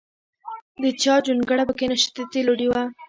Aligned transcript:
د 0.81 0.83
چا 1.01 1.15
جونګړه 1.25 1.63
پکې 1.69 1.85
نشته 1.91 2.11
د 2.17 2.19
تېلو 2.33 2.53
ډیوه. 2.59 2.83